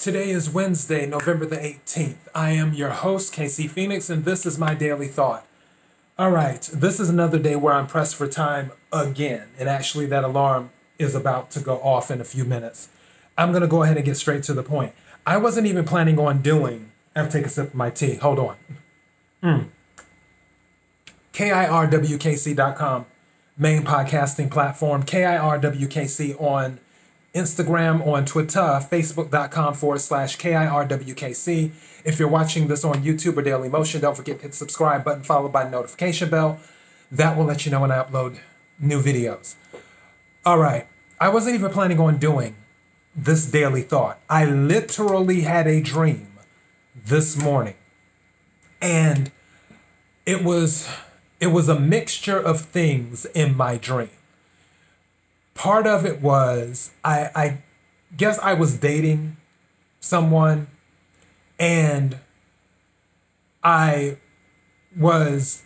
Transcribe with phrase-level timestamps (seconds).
[0.00, 2.16] Today is Wednesday, November the 18th.
[2.34, 5.46] I am your host, KC Phoenix, and this is my daily thought.
[6.18, 10.24] All right, this is another day where I'm pressed for time again, and actually, that
[10.24, 12.88] alarm is about to go off in a few minutes.
[13.36, 14.94] I'm to go ahead and get straight to the point.
[15.26, 18.14] I wasn't even planning on doing, I have to take a sip of my tea.
[18.14, 18.56] Hold on.
[19.42, 19.66] Mm.
[21.34, 23.04] KIRWKC.com,
[23.58, 25.02] main podcasting platform.
[25.02, 26.80] KIRWKC on
[27.34, 31.70] Instagram, on Twitter, facebook.com forward slash KIRWKC.
[32.04, 35.04] If you're watching this on YouTube or Daily Motion, don't forget to hit the subscribe
[35.04, 36.58] button followed by the notification bell.
[37.12, 38.38] That will let you know when I upload
[38.78, 39.54] new videos.
[40.44, 40.86] All right,
[41.20, 42.56] I wasn't even planning on doing
[43.14, 44.18] this daily thought.
[44.28, 46.28] I literally had a dream
[46.94, 47.74] this morning.
[48.80, 49.30] And
[50.26, 50.88] it was
[51.38, 54.10] it was a mixture of things in my dream
[55.60, 57.58] part of it was I I
[58.16, 59.36] guess I was dating
[60.00, 60.68] someone
[61.58, 62.16] and
[63.62, 64.16] I
[64.98, 65.62] was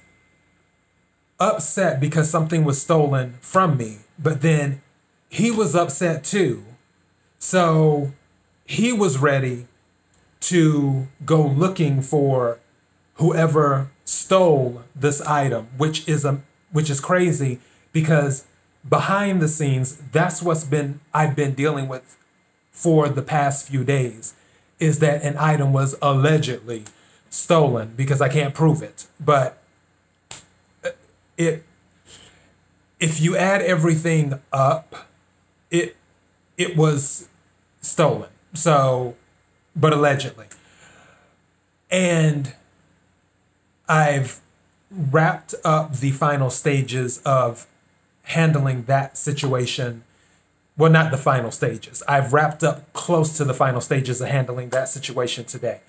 [1.39, 4.83] upset because something was stolen from me, but then
[5.29, 6.65] he was upset too.
[7.39, 8.13] So
[8.65, 9.69] he was ready
[10.41, 12.59] to go looking for
[13.15, 16.41] whoever stole this item, which is a
[16.73, 17.61] which is crazy
[17.93, 18.49] because
[18.89, 22.17] behind the scenes, that's what's been I've been dealing with
[22.71, 24.35] for the past few days
[24.79, 26.85] is that an item was allegedly
[27.31, 29.07] stolen because I can't prove it.
[29.21, 29.63] But
[30.85, 30.91] uh,
[31.37, 31.65] it
[33.01, 35.09] if you add everything up,
[35.71, 35.97] it
[36.57, 37.29] it was
[37.81, 38.31] stolen.
[38.53, 39.17] So
[39.77, 40.47] but allegedly.
[41.91, 42.55] And
[43.89, 44.41] I've
[44.91, 47.67] wrapped up the final stages of
[48.25, 50.03] handling that situation.
[50.77, 52.03] Well, not the final stages.
[52.09, 55.81] I've wrapped up close to the final stages of handling that situation today.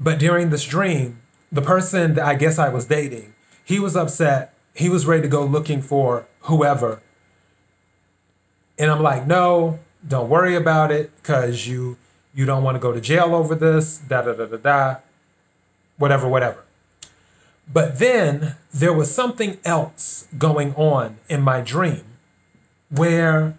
[0.00, 1.20] But during this dream,
[1.52, 4.54] the person that I guess I was dating, he was upset.
[4.74, 7.02] He was ready to go looking for whoever.
[8.78, 11.98] And I'm like, no, don't worry about it, because you
[12.32, 14.96] you don't want to go to jail over this, da da da da da,
[15.96, 16.64] whatever, whatever.
[17.72, 22.04] But then there was something else going on in my dream
[22.90, 23.54] where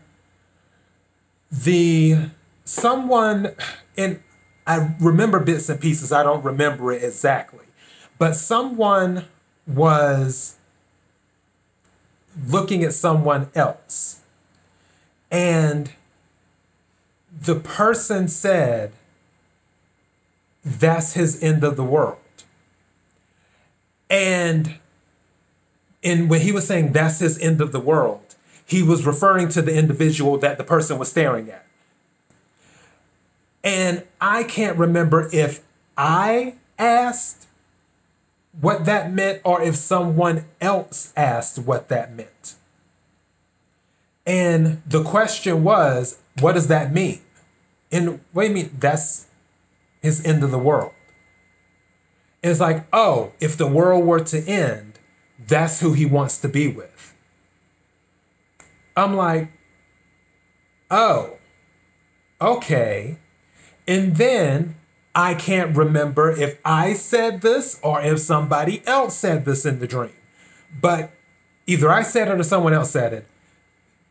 [1.51, 2.29] the
[2.63, 3.53] someone
[3.97, 4.21] and
[4.65, 7.65] I remember bits and pieces, I don't remember it exactly.
[8.19, 9.25] But someone
[9.65, 10.57] was
[12.47, 14.21] looking at someone else.
[15.31, 15.91] And
[17.31, 18.91] the person said,
[20.63, 22.17] That's his end of the world.
[24.09, 24.75] And
[26.03, 29.61] and when he was saying that's his end of the world, he was referring to
[29.61, 31.65] the individual that the person was staring at.
[33.63, 35.61] And I can't remember if
[35.97, 37.47] I asked
[38.59, 42.55] what that meant or if someone else asked what that meant.
[44.25, 47.19] And the question was, what does that mean?
[47.91, 49.27] And what do you mean that's
[50.01, 50.93] his end of the world?
[52.41, 54.99] It's like, oh, if the world were to end,
[55.47, 57.13] that's who he wants to be with.
[58.95, 59.49] I'm like,
[60.91, 61.37] oh,
[62.39, 63.17] okay.
[63.87, 64.75] And then
[65.15, 69.87] I can't remember if I said this or if somebody else said this in the
[69.87, 70.11] dream.
[70.81, 71.11] But
[71.65, 73.25] either I said it or someone else said it.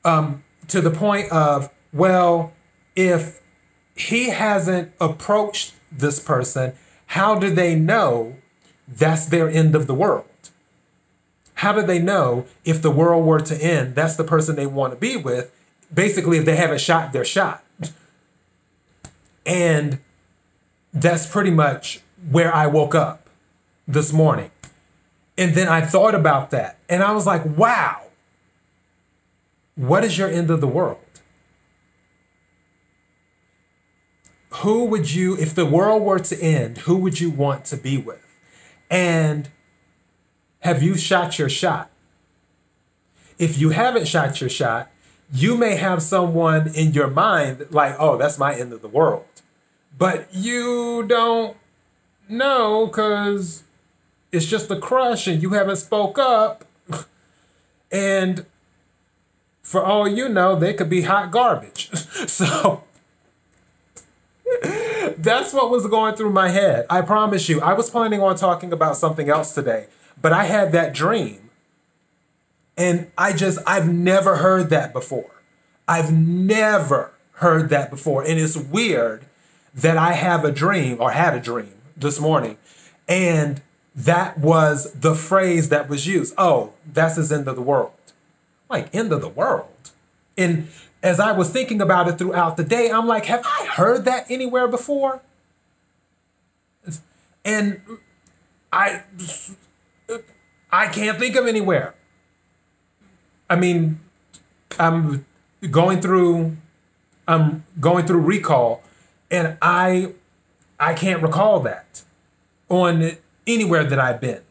[0.04, 2.52] Um, to the point of, well,
[2.94, 3.40] if
[3.94, 6.74] he hasn't approached this person
[7.08, 8.36] how do they know
[8.86, 10.24] that's their end of the world?
[11.54, 14.92] How do they know if the world were to end, that's the person they want
[14.92, 15.52] to be with?
[15.92, 17.64] Basically, if they haven't shot their shot.
[19.46, 19.98] And
[20.92, 23.28] that's pretty much where I woke up
[23.86, 24.50] this morning.
[25.38, 28.02] And then I thought about that and I was like, wow,
[29.76, 30.98] what is your end of the world?
[34.50, 37.98] Who would you, if the world were to end, who would you want to be
[37.98, 38.24] with?
[38.90, 39.48] And
[40.60, 41.90] have you shot your shot?
[43.38, 44.90] If you haven't shot your shot,
[45.32, 49.26] you may have someone in your mind like, oh, that's my end of the world.
[49.96, 51.56] But you don't
[52.28, 53.64] know because
[54.32, 56.64] it's just a crush and you haven't spoke up.
[57.92, 58.46] and
[59.62, 61.90] for all you know, they could be hot garbage.
[62.26, 62.84] so
[65.16, 66.86] that's what was going through my head.
[66.88, 67.60] I promise you.
[67.60, 69.86] I was planning on talking about something else today,
[70.20, 71.50] but I had that dream.
[72.76, 75.30] And I just, I've never heard that before.
[75.88, 78.22] I've never heard that before.
[78.22, 79.24] And it's weird
[79.74, 82.56] that I have a dream or had a dream this morning.
[83.08, 83.62] And
[83.94, 86.34] that was the phrase that was used.
[86.38, 87.92] Oh, that's his end of the world.
[88.70, 89.90] Like, end of the world.
[90.36, 90.68] And
[91.02, 94.30] as I was thinking about it throughout the day, I'm like, have I heard that
[94.30, 95.22] anywhere before?
[97.44, 97.80] And
[98.72, 99.02] I
[100.70, 101.94] I can't think of anywhere.
[103.48, 104.00] I mean,
[104.78, 105.24] I'm
[105.70, 106.56] going through
[107.26, 108.82] I'm going through recall
[109.30, 110.12] and I
[110.80, 112.02] I can't recall that
[112.68, 113.12] on
[113.46, 114.42] anywhere that I've been,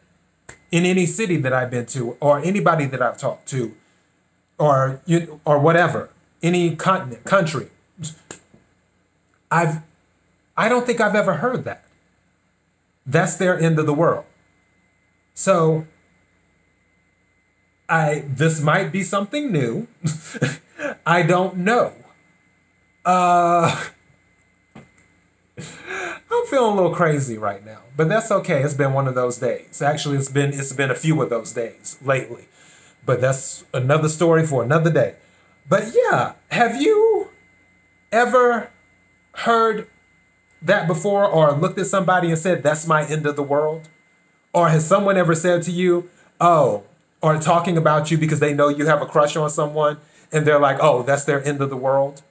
[0.70, 3.74] in any city that I've been to, or anybody that I've talked to,
[4.58, 6.10] or you or whatever,
[6.42, 7.68] any continent, country.
[9.50, 9.82] I've
[10.56, 11.84] I don't think I've ever heard that.
[13.06, 14.24] That's their end of the world.
[15.34, 15.86] So
[17.88, 19.88] I this might be something new.
[21.06, 21.92] I don't know.
[23.04, 23.84] Uh
[25.58, 28.62] I'm feeling a little crazy right now, but that's okay.
[28.62, 29.80] It's been one of those days.
[29.80, 32.46] Actually, it's been it's been a few of those days lately.
[33.06, 35.14] But that's another story for another day.
[35.68, 37.28] But yeah, have you
[38.10, 38.70] ever
[39.32, 39.86] heard
[40.62, 43.88] that before or looked at somebody and said, That's my end of the world?
[44.52, 46.08] Or has someone ever said to you,
[46.40, 46.84] Oh,
[47.20, 49.98] or talking about you because they know you have a crush on someone
[50.32, 52.22] and they're like, Oh, that's their end of the world?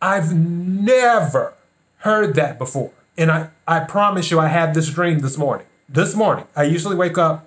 [0.00, 1.54] I've never
[1.98, 2.92] heard that before.
[3.16, 5.66] And I, I promise you, I had this dream this morning.
[5.88, 7.46] This morning, I usually wake up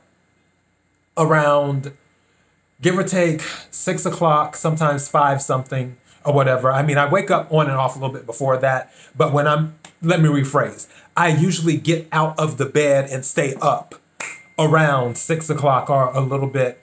[1.18, 1.92] around
[2.81, 3.42] give or take
[3.72, 6.72] six o'clock, sometimes five something or whatever.
[6.72, 9.48] I mean, I wake up on and off a little bit before that, but when
[9.48, 13.95] I'm, let me rephrase, I usually get out of the bed and stay up
[14.57, 16.81] around six o'clock or a little bit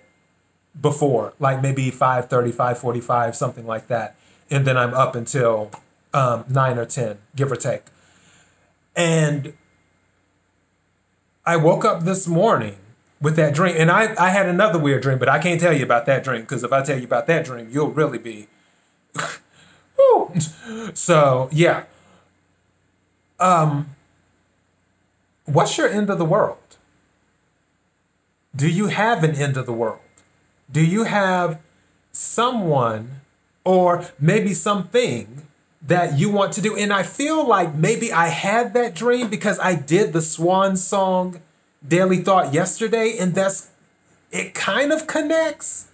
[0.80, 4.16] before, like maybe 5.30, 5.45, something like that.
[4.50, 5.70] And then I'm up until
[6.14, 7.82] um, 9 or 10, give or take.
[8.94, 9.54] And
[11.44, 12.76] I woke up this morning
[13.22, 13.76] with that dream.
[13.78, 16.42] And I, I had another weird dream, but I can't tell you about that dream
[16.42, 18.48] because if I tell you about that dream, you'll really be
[20.94, 21.84] so yeah.
[23.38, 23.96] Um,
[25.44, 26.58] what's your end of the world?
[28.54, 30.00] Do you have an end of the world?
[30.70, 31.60] Do you have
[32.12, 33.22] someone
[33.64, 35.42] or maybe something
[35.80, 36.76] that you want to do?
[36.76, 41.40] And I feel like maybe I had that dream because I did the Swan Song
[41.86, 43.70] Daily Thought yesterday, and that's
[44.30, 45.88] it kind of connects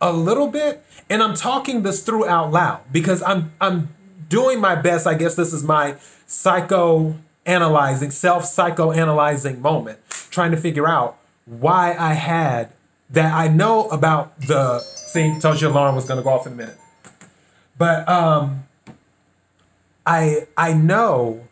[0.00, 0.84] a little bit.
[1.08, 3.94] And i'm talking this through out loud because i'm i'm
[4.28, 5.06] doing my best.
[5.06, 5.96] I guess this is my
[6.26, 7.16] psycho
[7.46, 9.98] analyzing self psycho analyzing moment
[10.30, 11.16] trying to figure out
[11.46, 12.70] why i had
[13.10, 13.32] that.
[13.32, 14.80] I know about the
[15.12, 16.78] thing told you alarm was going to go off in a minute.
[17.78, 18.64] But um
[20.06, 21.46] i i know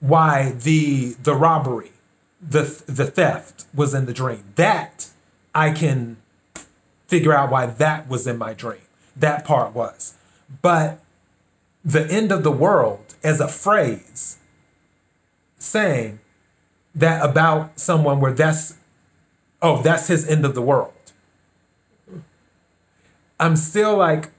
[0.00, 1.92] why the the robbery
[2.40, 5.08] the the theft was in the dream that
[5.54, 6.16] i can
[7.10, 8.80] figure out why that was in my dream.
[9.16, 10.14] That part was.
[10.62, 11.00] But
[11.84, 14.38] the end of the world as a phrase
[15.58, 16.20] saying
[16.94, 18.76] that about someone where that's,
[19.60, 20.92] oh, that's his end of the world.
[23.40, 24.30] I'm still like,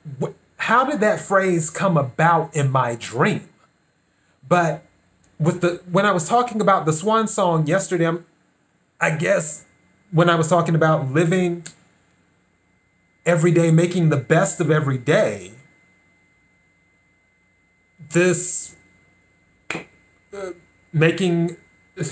[0.57, 3.49] how did that phrase come about in my dream?
[4.47, 4.83] But
[5.41, 8.25] with the when I was talking about the swan song yesterday, I'm,
[8.99, 9.65] I guess
[10.11, 11.63] when I was talking about living
[13.25, 15.53] every day, making the best of every day,
[18.09, 18.75] this
[20.33, 20.51] uh,
[20.93, 21.57] making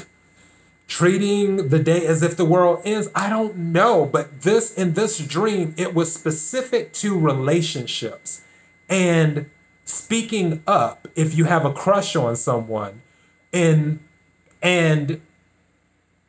[0.88, 5.19] treating the day as if the world ends i don't know but this in this
[5.19, 8.41] dream it was specific to relationships.
[8.89, 9.51] And
[9.86, 13.03] speaking up if you have a crush on someone
[13.53, 14.00] and
[14.62, 15.22] and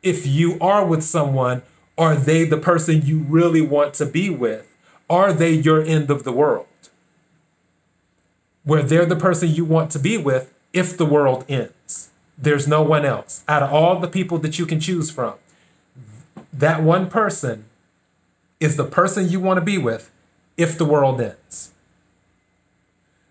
[0.01, 1.61] if you are with someone
[1.97, 4.67] are they the person you really want to be with
[5.11, 6.67] are they your end of the world?
[8.63, 12.11] Where they're the person you want to be with if the world ends.
[12.37, 13.43] There's no one else.
[13.45, 15.33] Out of all the people that you can choose from,
[16.53, 17.65] that one person
[18.61, 20.11] is the person you want to be with
[20.55, 21.71] if the world ends.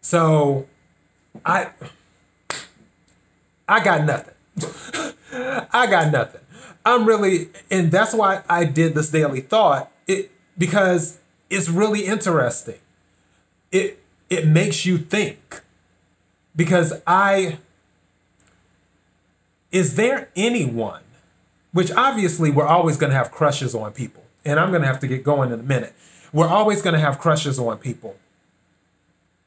[0.03, 0.69] So
[1.47, 1.71] I
[3.71, 4.35] I got nothing.
[5.73, 6.41] I got nothing.
[6.85, 9.91] I'm really and that's why I did this daily thought.
[10.07, 12.81] It because it's really interesting.
[13.71, 15.63] It it makes you think.
[16.57, 17.59] Because I
[19.71, 21.03] is there anyone
[21.73, 24.25] which obviously we're always going to have crushes on people.
[24.45, 25.95] And I'm going to have to get going in a minute.
[26.33, 28.17] We're always going to have crushes on people.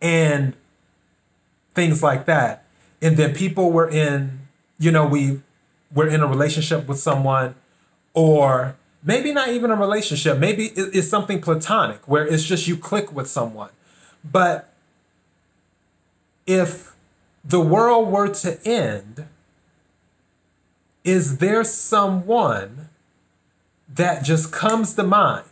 [0.01, 0.53] And
[1.73, 2.62] things like that.
[3.03, 4.39] And then people were in,
[4.79, 5.41] you know, we
[5.93, 7.53] were in a relationship with someone,
[8.13, 13.11] or maybe not even a relationship, maybe it's something platonic where it's just you click
[13.11, 13.69] with someone.
[14.23, 14.73] But
[16.47, 16.95] if
[17.43, 19.27] the world were to end,
[21.03, 22.87] is there someone
[23.93, 25.43] that just comes to mind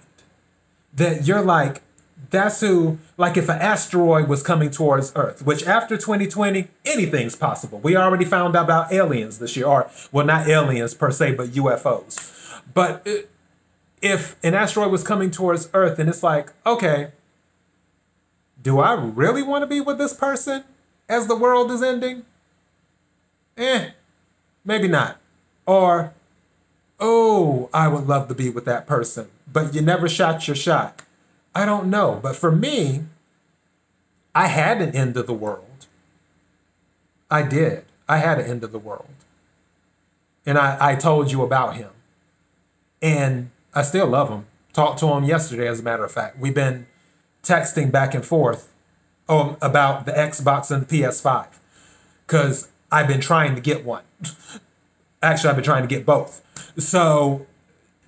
[0.93, 1.81] that you're like,
[2.29, 7.79] that's who, like if an asteroid was coming towards Earth, which after 2020, anything's possible.
[7.79, 11.49] We already found out about aliens this year, or, well, not aliens per se, but
[11.49, 12.61] UFOs.
[12.73, 13.05] But
[14.01, 17.11] if an asteroid was coming towards Earth and it's like, okay,
[18.61, 20.63] do I really want to be with this person
[21.09, 22.23] as the world is ending?
[23.57, 23.89] Eh,
[24.63, 25.17] maybe not.
[25.65, 26.13] Or,
[26.99, 31.01] oh, I would love to be with that person, but you never shot your shot.
[31.53, 32.20] I don't know.
[32.22, 33.03] But for me,
[34.34, 35.88] I had an end of the world.
[37.29, 37.86] I did.
[38.08, 39.08] I had an end of the world.
[40.46, 41.89] And I, I told you about him.
[43.01, 44.46] And I still love him.
[44.74, 46.39] Talked to him yesterday, as a matter of fact.
[46.39, 46.88] We've been
[47.43, 48.72] texting back and forth
[49.27, 51.48] um, about the Xbox and the PS5
[52.25, 54.03] because I've been trying to get one.
[55.22, 56.41] Actually, I've been trying to get both.
[56.77, 57.46] So,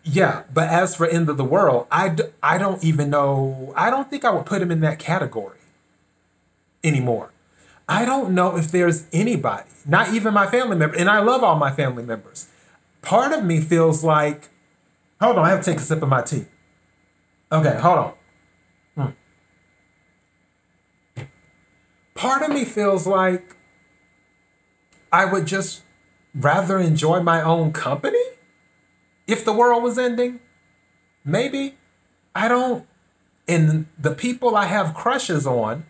[0.04, 0.44] yeah.
[0.54, 3.74] But as for End of the World, I d- I don't even know.
[3.76, 5.58] I don't think I would put him in that category
[6.84, 7.32] anymore.
[7.88, 11.58] I don't know if there's anybody, not even my family member, and I love all
[11.58, 12.48] my family members.
[13.02, 14.50] Part of me feels like,
[15.20, 16.46] hold on, I have to take a sip of my tea.
[17.52, 18.14] Okay, hold on.
[21.16, 21.24] Hmm.
[22.16, 23.58] Part of me feels like
[25.12, 25.84] I would just
[26.34, 28.24] rather enjoy my own company
[29.27, 30.39] if the world was ending.
[31.25, 31.75] Maybe.
[32.36, 32.86] I don't.
[33.48, 35.86] And the people I have crushes on,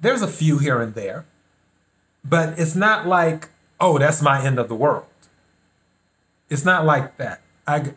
[0.00, 1.24] there's a few here and there,
[2.24, 3.48] but it's not like,
[3.80, 5.06] oh, that's my end of the world.
[6.48, 7.40] It's not like that.
[7.66, 7.92] I,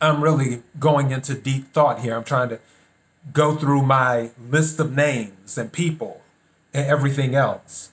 [0.00, 2.16] I'm really going into deep thought here.
[2.16, 2.60] I'm trying to
[3.32, 6.20] go through my list of names and people
[6.72, 7.90] and everything else.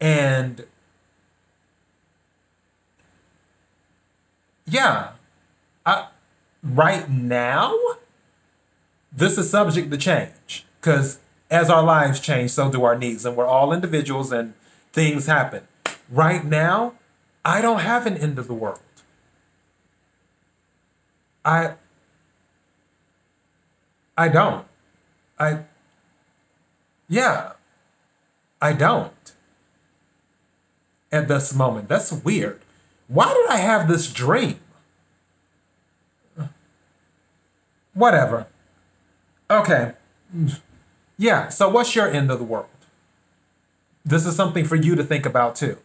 [0.00, 0.66] And
[4.74, 5.10] yeah,
[5.86, 6.08] I,
[6.62, 7.78] right now,
[9.12, 13.36] this is subject to change because as our lives change, so do our needs, and
[13.36, 14.54] we're all individuals and
[14.92, 15.68] things happen.
[16.10, 16.94] Right now,
[17.44, 18.80] I don't have an end of the world.
[21.44, 21.74] I
[24.18, 24.66] I don't.
[25.38, 25.64] I
[27.08, 27.52] yeah.
[28.60, 29.32] I don't
[31.12, 31.88] at this moment.
[31.88, 32.60] That's weird.
[33.08, 34.58] Why did I have this dream?
[37.94, 38.46] Whatever.
[39.50, 39.92] Okay.
[41.16, 42.66] Yeah, so what's your end of the world?
[44.04, 45.78] This is something for you to think about too.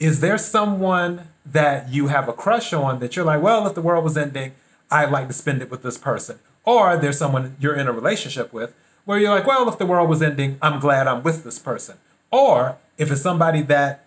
[0.00, 3.80] Is there someone that you have a crush on that you're like, well, if the
[3.80, 4.52] world was ending,
[4.90, 6.38] I'd like to spend it with this person?
[6.64, 10.08] Or there's someone you're in a relationship with where you're like, well, if the world
[10.08, 11.96] was ending, I'm glad I'm with this person.
[12.30, 14.04] Or if it's somebody that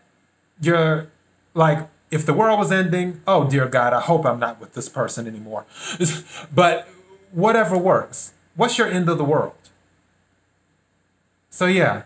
[0.62, 1.08] you're
[1.54, 4.90] like, if the world was ending, oh dear God, I hope I'm not with this
[4.90, 5.66] person anymore.
[6.54, 6.88] but
[7.32, 8.34] whatever works.
[8.56, 9.54] What's your end of the world?
[11.50, 12.04] So yeah,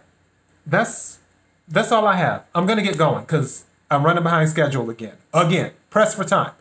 [0.66, 1.20] that's
[1.68, 2.46] that's all I have.
[2.54, 5.18] I'm gonna get going because I'm running behind schedule again.
[5.34, 6.54] Again, press for time.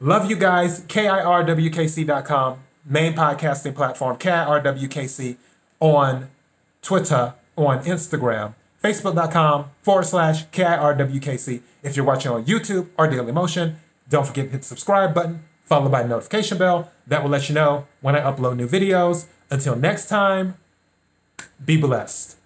[0.00, 0.82] Love you guys.
[0.82, 5.36] KIRWKC.com, main podcasting platform, KIRWKC
[5.80, 6.28] on
[6.82, 8.54] Twitter, on Instagram
[8.86, 11.60] facebook.com forward slash KIRWKC.
[11.82, 13.78] If you're watching on YouTube or Daily Motion,
[14.08, 16.90] don't forget to hit the subscribe button, followed by the notification bell.
[17.06, 19.26] That will let you know when I upload new videos.
[19.50, 20.56] Until next time,
[21.64, 22.36] be blessed.